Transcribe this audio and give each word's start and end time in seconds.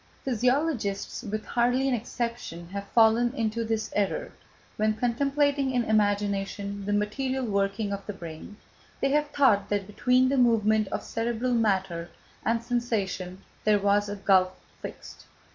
Physiologists, 0.23 1.21
with 1.21 1.45
hardly 1.45 1.87
an 1.87 1.93
exception, 1.93 2.69
have 2.69 2.87
fallen 2.87 3.31
into 3.35 3.63
this 3.63 3.91
error; 3.95 4.31
when 4.75 4.95
contemplating 4.95 5.69
in 5.69 5.83
imagination 5.83 6.83
the 6.87 6.91
material 6.91 7.45
working 7.45 7.93
of 7.93 8.03
the 8.07 8.13
brain, 8.13 8.57
they 8.99 9.09
have 9.11 9.27
thought 9.27 9.69
that 9.69 9.85
between 9.85 10.27
the 10.27 10.37
movement 10.37 10.87
of 10.87 11.03
cerebral 11.03 11.53
matter 11.53 12.09
and 12.43 12.63
sensation 12.63 13.43
there 13.63 13.77
was 13.77 14.09
a 14.09 14.15
gulf 14.15 14.53
fixed. 14.81 15.25